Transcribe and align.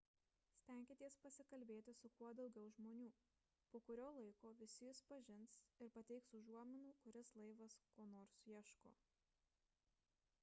stenkitės 0.59 1.15
pasikalbėti 1.23 1.93
su 1.97 2.09
kuo 2.19 2.29
daugiau 2.39 2.69
žmonių 2.77 3.09
po 3.75 3.81
kurio 3.89 4.07
laiko 4.15 4.53
visi 4.61 4.81
jus 4.87 5.01
pažins 5.11 5.57
ir 5.87 5.91
pateiks 5.97 6.33
užuominų 6.39 6.93
kuris 7.03 7.33
laivas 7.43 7.77
ko 7.97 8.07
nors 8.15 8.39
ieško 8.55 8.95